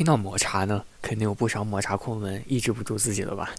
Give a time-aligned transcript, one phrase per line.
[0.00, 3.50] 听到抹茶呢，肯定有不少抹茶控们抑制不住自己了吧？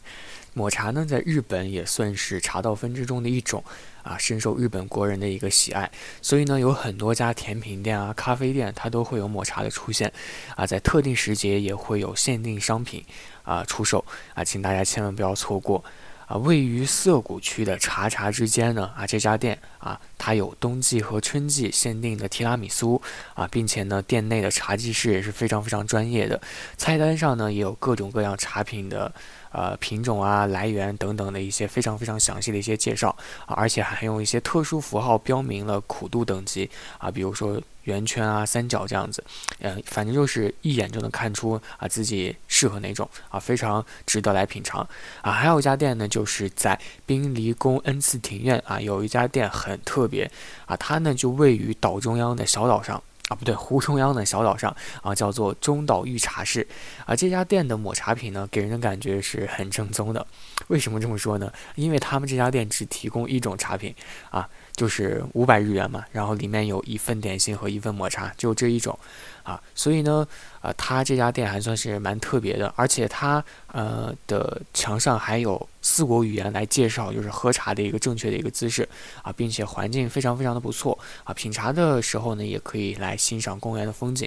[0.56, 3.64] 抹茶呢，在日本也算是茶道分支中的一种，
[4.02, 5.88] 啊，深受日本国人的一个喜爱。
[6.20, 10.12] 所以呢，有很多家甜品店啊、咖啡店，它都会有抹茶的出现，
[10.56, 13.06] 啊，在特定时节也会有限定商品
[13.44, 14.04] 啊出售，
[14.34, 15.84] 啊，请大家千万不要错过。
[16.26, 23.02] 啊，位于涩谷区的茶茶之间呢，啊，这家店啊，它有冬季和春季限定的提拉米苏
[23.34, 26.40] 啊，并且呢，店内的茶技师也是非常非常专业的，
[26.78, 29.12] 菜单上呢也有各种各样茶品的。
[29.54, 33.10] 呃，品种啊，来源等等的一些非常非常详细的一些介绍
[33.46, 39.22] 啊，而且还用一些特殊符号标明了苦度等级啊，比如说圆圈啊、三角这样子，
[39.60, 44.88] 嗯，反正就是一眼就能看出啊自己适合哪种啊，非常值得来品尝
[45.22, 45.34] 啊。
[45.34, 50.30] 还有一家店呢，就是在滨离宫恩赐庭院啊，有一家店很特别
[50.66, 53.02] 啊，它呢就位于岛中央的小岛上。
[53.30, 56.68] 啊，不对，湖中央的小岛上啊，叫做中岛御茶室
[57.06, 57.16] 啊。
[57.16, 60.28] 这家店的抹茶品呢，给人的感觉是很正宗的。
[60.68, 61.50] 为什么这么说呢？
[61.76, 63.96] 因为他们这家店只提供一种茶品
[64.30, 64.50] 啊。
[64.74, 68.98] 就是五百日元嘛，然后里面有一份点心和一份抹茶，就这一种，
[69.44, 70.26] 啊，所以呢，
[70.62, 78.88] 啊，他这家店还算是蛮特别的，而且他呃的墙上还有四国语言来介绍，就是喝茶的一个正确的一个姿势，
[79.22, 84.26] 啊，并且环境非常非常的不错，啊，品茶的时候呢，也可以来欣赏公园的风景，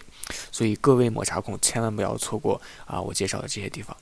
[0.53, 3.97] 所以各位抹茶控千万不要错过啊我介绍的这些地方。